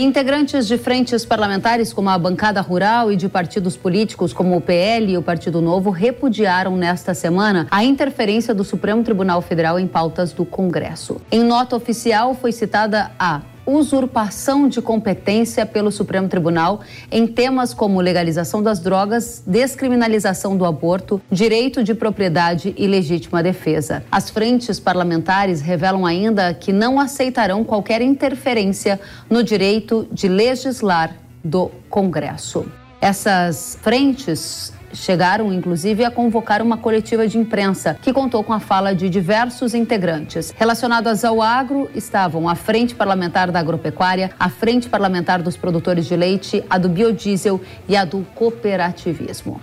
[0.00, 5.10] Integrantes de frentes parlamentares como a bancada rural e de partidos políticos como o PL
[5.10, 10.32] e o Partido Novo repudiaram nesta semana a interferência do Supremo Tribunal Federal em pautas
[10.32, 11.20] do Congresso.
[11.32, 16.80] Em nota oficial foi citada a usurpação de competência pelo Supremo Tribunal
[17.12, 24.02] em temas como legalização das drogas, descriminalização do aborto, direito de propriedade e legítima defesa.
[24.10, 31.14] As frentes parlamentares revelam ainda que não aceitarão qualquer interferência no direito de legislar
[31.44, 32.66] do Congresso.
[33.00, 38.94] Essas frentes chegaram inclusive a convocar uma coletiva de imprensa que contou com a fala
[38.94, 40.54] de diversos integrantes.
[40.56, 46.16] Relacionadas ao agro estavam a Frente Parlamentar da Agropecuária, a Frente Parlamentar dos Produtores de
[46.16, 49.60] Leite, a do Biodiesel e a do Cooperativismo.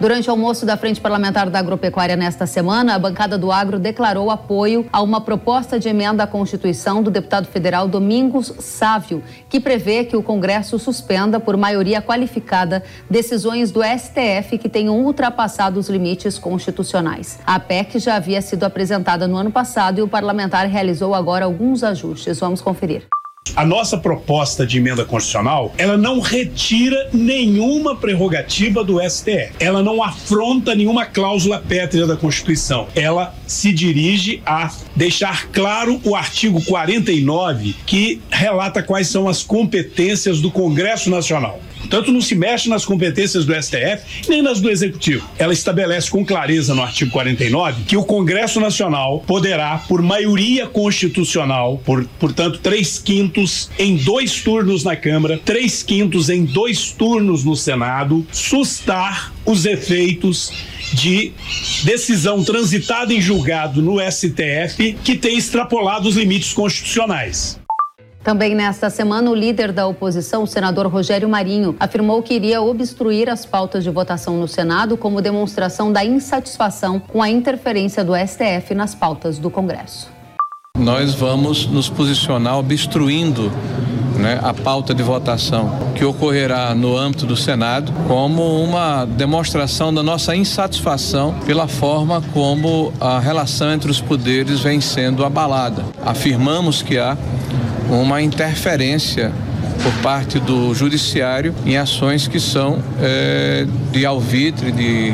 [0.00, 4.28] Durante o almoço da Frente Parlamentar da Agropecuária nesta semana, a bancada do Agro declarou
[4.30, 10.04] apoio a uma proposta de emenda à Constituição do deputado federal Domingos Sávio, que prevê
[10.04, 16.38] que o Congresso suspenda por maioria qualificada decisões do STF que tenham ultrapassado os limites
[16.38, 17.38] constitucionais.
[17.46, 21.84] A PEC já havia sido apresentada no ano passado e o parlamentar realizou agora alguns
[21.84, 22.40] ajustes.
[22.40, 23.06] Vamos conferir.
[23.56, 29.52] A nossa proposta de emenda constitucional, ela não retira nenhuma prerrogativa do STF.
[29.60, 32.88] Ela não afronta nenhuma cláusula pétrea da Constituição.
[32.96, 40.40] Ela se dirige a deixar claro o artigo 49, que relata quais são as competências
[40.40, 41.60] do Congresso Nacional.
[41.84, 45.28] Portanto, não se mexe nas competências do STF nem nas do Executivo.
[45.38, 51.80] Ela estabelece com clareza no artigo 49 que o Congresso Nacional poderá, por maioria constitucional,
[51.84, 57.54] por, portanto, três quintos em dois turnos na Câmara, três quintos em dois turnos no
[57.54, 60.52] Senado, sustar os efeitos
[60.92, 61.32] de
[61.82, 67.58] decisão transitada em julgado no STF que tem extrapolado os limites constitucionais.
[68.24, 73.28] Também nesta semana, o líder da oposição, o senador Rogério Marinho, afirmou que iria obstruir
[73.28, 78.74] as pautas de votação no Senado como demonstração da insatisfação com a interferência do STF
[78.74, 80.08] nas pautas do Congresso.
[80.78, 83.52] Nós vamos nos posicionar obstruindo
[84.16, 90.02] né, a pauta de votação que ocorrerá no âmbito do Senado como uma demonstração da
[90.02, 95.84] nossa insatisfação pela forma como a relação entre os poderes vem sendo abalada.
[96.02, 97.16] Afirmamos que há
[97.90, 99.32] uma interferência
[99.82, 105.12] por parte do judiciário em ações que são é, de alvitre, de,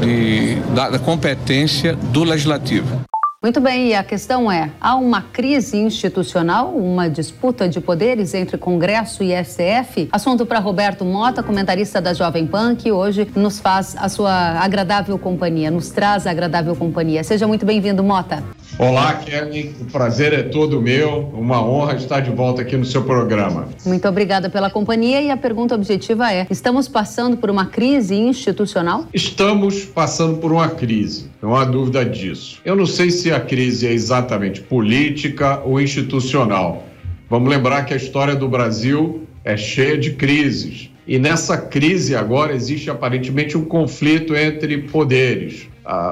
[0.00, 3.08] de da, da competência do legislativo.
[3.40, 8.58] Muito bem, e a questão é: há uma crise institucional, uma disputa de poderes entre
[8.58, 10.08] Congresso e STF?
[10.10, 15.16] Assunto para Roberto Mota, comentarista da Jovem Pan, que hoje nos faz a sua agradável
[15.20, 17.22] companhia, nos traz a agradável companhia.
[17.22, 18.42] Seja muito bem-vindo, Mota.
[18.78, 19.74] Olá, Kelly.
[19.80, 21.32] O prazer é todo meu.
[21.34, 23.66] Uma honra estar de volta aqui no seu programa.
[23.84, 25.20] Muito obrigada pela companhia.
[25.20, 29.06] E a pergunta objetiva é: estamos passando por uma crise institucional?
[29.12, 32.60] Estamos passando por uma crise, não há dúvida disso.
[32.64, 36.84] Eu não sei se a crise é exatamente política ou institucional.
[37.28, 40.88] Vamos lembrar que a história do Brasil é cheia de crises.
[41.04, 45.66] E nessa crise agora existe aparentemente um conflito entre poderes.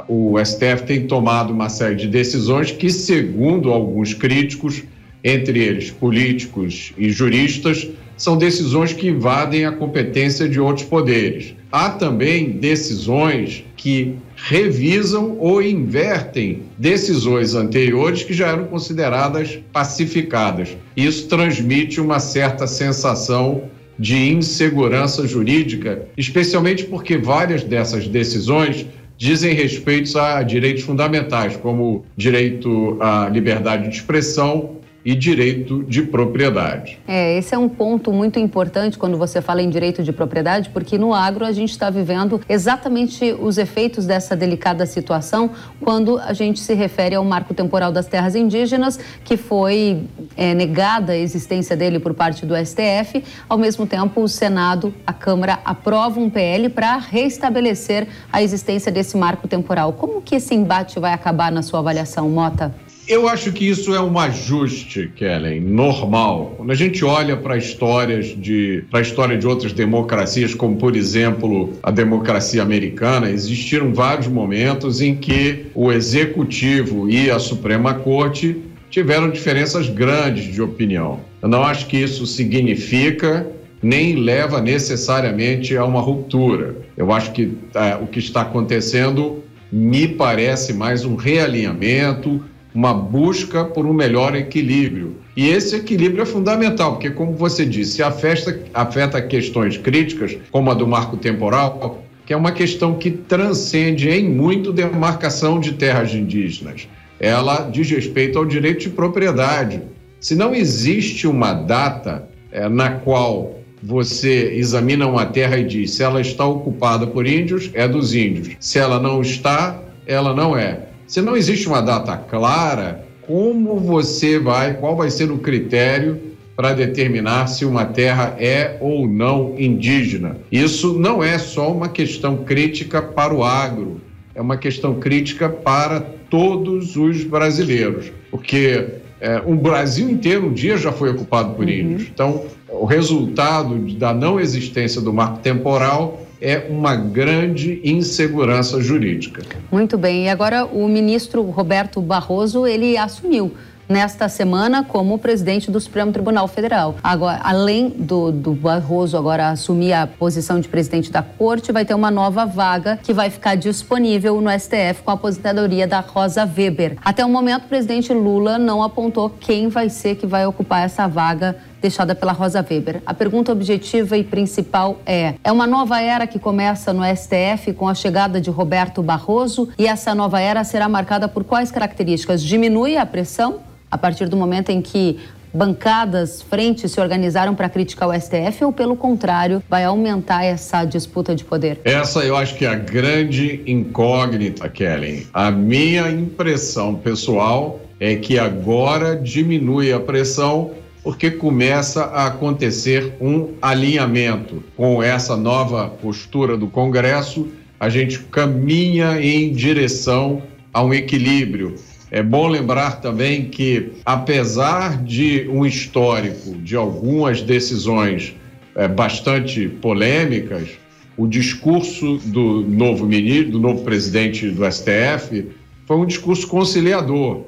[0.08, 4.82] O STF tem tomado uma série de decisões que, segundo alguns críticos,
[5.22, 11.54] entre eles políticos e juristas, são decisões que invadem a competência de outros poderes.
[11.70, 20.76] Há também decisões que revisam ou invertem decisões anteriores que já eram consideradas pacificadas.
[20.96, 23.64] Isso transmite uma certa sensação
[23.98, 28.86] de insegurança jurídica, especialmente porque várias dessas decisões
[29.16, 36.98] dizem respeito a direitos fundamentais, como direito à liberdade de expressão, e direito de propriedade.
[37.06, 40.98] É, esse é um ponto muito importante quando você fala em direito de propriedade, porque
[40.98, 45.50] no agro a gente está vivendo exatamente os efeitos dessa delicada situação
[45.80, 50.02] quando a gente se refere ao marco temporal das terras indígenas, que foi
[50.36, 53.22] é, negada a existência dele por parte do STF.
[53.48, 59.16] Ao mesmo tempo, o Senado, a Câmara, aprova um PL para restabelecer a existência desse
[59.16, 59.92] marco temporal.
[59.92, 62.74] Como que esse embate vai acabar na sua avaliação, Mota?
[63.08, 66.54] Eu acho que isso é um ajuste, Kellen, normal.
[66.56, 70.96] Quando a gente olha para histórias de para a história de outras democracias, como por
[70.96, 78.56] exemplo a democracia americana, existiram vários momentos em que o executivo e a Suprema Corte
[78.90, 81.20] tiveram diferenças grandes de opinião.
[81.40, 83.46] Eu não acho que isso significa
[83.80, 86.76] nem leva necessariamente a uma ruptura.
[86.96, 92.42] Eu acho que é, o que está acontecendo me parece mais um realinhamento,
[92.76, 95.16] uma busca por um melhor equilíbrio.
[95.34, 100.74] E esse equilíbrio é fundamental, porque, como você disse, afeta, afeta questões críticas, como a
[100.74, 106.86] do marco temporal, que é uma questão que transcende em muito demarcação de terras indígenas.
[107.18, 109.80] Ela diz respeito ao direito de propriedade.
[110.20, 116.02] Se não existe uma data é, na qual você examina uma terra e diz se
[116.02, 118.50] ela está ocupada por índios, é dos índios.
[118.60, 120.80] Se ela não está, ela não é.
[121.06, 126.20] Se não existe uma data clara, como você vai, qual vai ser o critério
[126.56, 130.36] para determinar se uma terra é ou não indígena?
[130.50, 134.00] Isso não é só uma questão crítica para o agro,
[134.34, 138.86] é uma questão crítica para todos os brasileiros, porque
[139.20, 141.70] é, o Brasil inteiro um dia já foi ocupado por uhum.
[141.70, 142.08] índios.
[142.12, 149.42] Então, o resultado da não existência do marco temporal é uma grande insegurança jurídica.
[149.70, 150.26] Muito bem.
[150.26, 153.52] E agora o ministro Roberto Barroso, ele assumiu
[153.88, 156.96] nesta semana como presidente do Supremo Tribunal Federal.
[157.02, 161.94] Agora, além do, do Barroso agora assumir a posição de presidente da corte, vai ter
[161.94, 166.96] uma nova vaga que vai ficar disponível no STF com a aposentadoria da Rosa Weber.
[167.04, 171.06] Até o momento, o presidente Lula não apontou quem vai ser que vai ocupar essa
[171.06, 173.02] vaga deixada pela Rosa Weber.
[173.04, 177.88] A pergunta objetiva e principal é: é uma nova era que começa no STF com
[177.88, 182.42] a chegada de Roberto Barroso e essa nova era será marcada por quais características?
[182.42, 185.18] Diminui a pressão a partir do momento em que
[185.56, 191.34] bancadas, frentes se organizaram para criticar o STF ou, pelo contrário, vai aumentar essa disputa
[191.34, 191.80] de poder?
[191.82, 195.26] Essa eu acho que é a grande incógnita, Kellen.
[195.32, 200.72] A minha impressão pessoal é que agora diminui a pressão
[201.06, 207.46] porque começa a acontecer um alinhamento com essa nova postura do Congresso.
[207.78, 210.42] A gente caminha em direção
[210.74, 211.76] a um equilíbrio
[212.10, 218.34] é bom lembrar também que, apesar de um histórico de algumas decisões
[218.74, 220.70] é, bastante polêmicas,
[221.16, 225.50] o discurso do novo ministro, do novo presidente do STF,
[225.86, 227.44] foi um discurso conciliador.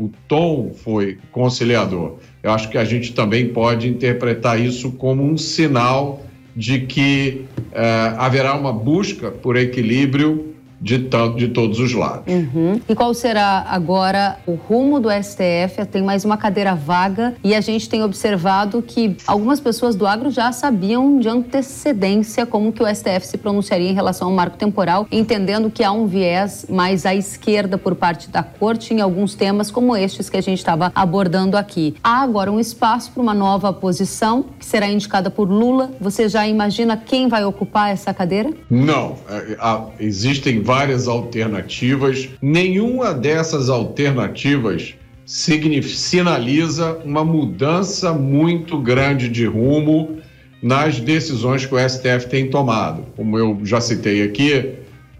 [0.00, 2.16] O tom foi conciliador.
[2.42, 6.22] Eu acho que a gente também pode interpretar isso como um sinal
[6.56, 10.49] de que é, haverá uma busca por equilíbrio
[10.80, 10.98] de,
[11.36, 12.32] de todos os lados.
[12.32, 12.80] Uhum.
[12.88, 15.84] E qual será agora o rumo do STF?
[15.90, 20.30] Tem mais uma cadeira vaga e a gente tem observado que algumas pessoas do agro
[20.30, 25.06] já sabiam de antecedência como que o STF se pronunciaria em relação ao marco temporal,
[25.12, 29.70] entendendo que há um viés mais à esquerda por parte da corte em alguns temas
[29.70, 31.94] como estes que a gente estava abordando aqui.
[32.02, 35.90] Há agora um espaço para uma nova posição que será indicada por Lula.
[36.00, 38.50] Você já imagina quem vai ocupar essa cadeira?
[38.70, 39.58] Não, é,
[39.98, 42.28] existem várias alternativas.
[42.40, 44.94] Nenhuma dessas alternativas
[45.26, 50.20] sinaliza uma mudança muito grande de rumo
[50.62, 53.04] nas decisões que o STF tem tomado.
[53.16, 54.74] Como eu já citei aqui,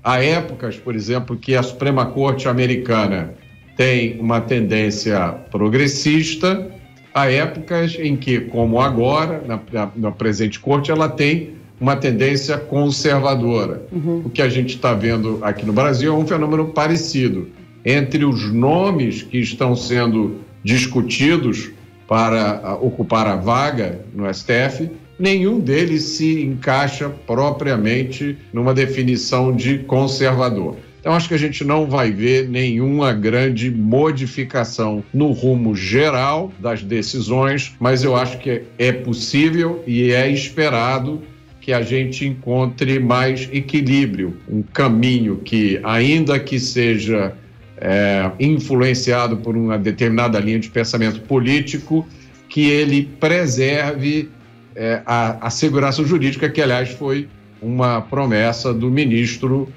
[0.05, 3.35] há épocas, por exemplo, que a Suprema Corte americana
[3.77, 6.71] tem uma tendência progressista,
[7.13, 13.87] há épocas em que, como agora, na, na, presente corte, ela tem uma tendência conservadora.
[13.91, 14.23] Uhum.
[14.27, 17.49] O que a gente está vendo aqui no Brasil é um fenômeno parecido.
[17.85, 21.71] Entre os nomes que estão sendo discutidos
[22.07, 30.77] para ocupar a vaga no STF, nenhum deles se encaixa propriamente numa definição de conservador.
[31.01, 36.83] Então, acho que a gente não vai ver nenhuma grande modificação no rumo geral das
[36.83, 41.23] decisões, mas eu acho que é possível e é esperado
[41.61, 47.35] que a gente encontre mais equilíbrio, um caminho que, ainda que seja
[47.77, 52.07] é, influenciado por uma determinada linha de pensamento político,
[52.49, 54.31] que ele preserve
[54.75, 57.29] é, a, a segurança jurídica, que, aliás, foi
[57.61, 59.69] uma promessa do ministro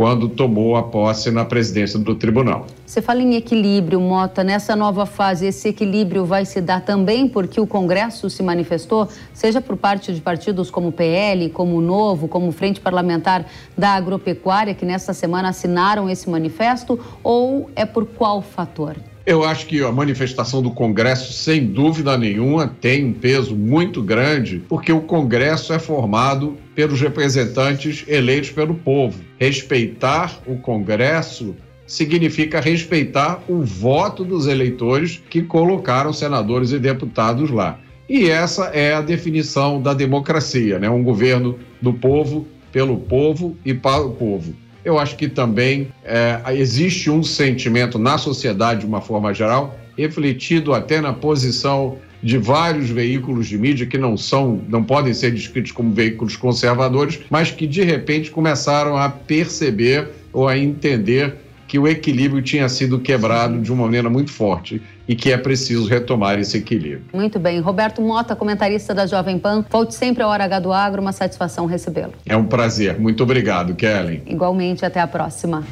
[0.00, 2.66] quando tomou a posse na presidência do tribunal.
[2.86, 4.42] Você fala em equilíbrio, Mota.
[4.42, 9.60] Nessa nova fase, esse equilíbrio vai se dar também porque o Congresso se manifestou, seja
[9.60, 13.44] por parte de partidos como PL, como Novo, como Frente Parlamentar
[13.76, 18.96] da Agropecuária, que nessa semana assinaram esse manifesto, ou é por qual fator?
[19.30, 24.60] Eu acho que a manifestação do Congresso, sem dúvida nenhuma, tem um peso muito grande,
[24.68, 29.20] porque o Congresso é formado pelos representantes eleitos pelo povo.
[29.38, 31.54] Respeitar o Congresso
[31.86, 37.78] significa respeitar o voto dos eleitores que colocaram senadores e deputados lá.
[38.08, 40.90] E essa é a definição da democracia, né?
[40.90, 44.52] Um governo do povo, pelo povo e para o povo
[44.84, 50.72] eu acho que também é, existe um sentimento na sociedade, de uma forma geral, refletido
[50.72, 55.72] até na posição de vários veículos de mídia que não são, não podem ser descritos
[55.72, 61.34] como veículos conservadores, mas que de repente começaram a perceber ou a entender
[61.70, 65.86] que o equilíbrio tinha sido quebrado de uma maneira muito forte e que é preciso
[65.86, 67.04] retomar esse equilíbrio.
[67.14, 67.60] Muito bem.
[67.60, 69.64] Roberto Mota, comentarista da Jovem Pan.
[69.70, 72.12] Volte sempre à Hora H do Agro, uma satisfação recebê-lo.
[72.26, 72.98] É um prazer.
[72.98, 74.20] Muito obrigado, Kellen.
[74.26, 75.64] Igualmente, até a próxima.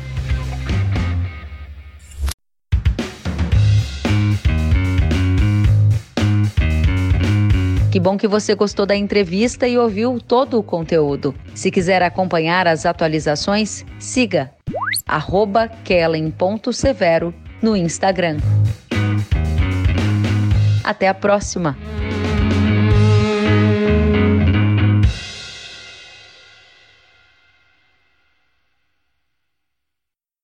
[7.91, 11.35] Que bom que você gostou da entrevista e ouviu todo o conteúdo.
[11.53, 14.53] Se quiser acompanhar as atualizações, siga
[15.85, 18.37] kellen.severo no Instagram.
[20.85, 21.77] Até a próxima!